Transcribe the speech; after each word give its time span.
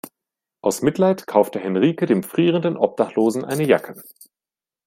Aus 0.61 0.81
Mitleid 0.81 1.27
kaufte 1.27 1.59
Henrike 1.59 2.07
dem 2.07 2.23
frierendem 2.23 2.75
Obdachlosen 2.75 3.45
eine 3.45 3.67
Jacke. 3.67 4.01